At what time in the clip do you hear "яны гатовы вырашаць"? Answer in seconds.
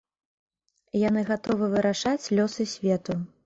1.01-2.31